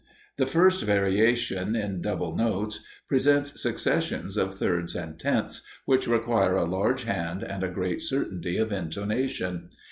[0.37, 6.65] The first variation, in double notes, presents successions of thirds and tenths, which require a
[6.65, 9.69] large hand and a great certainty of intonation.